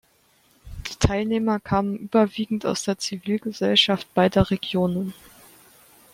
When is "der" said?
2.85-2.97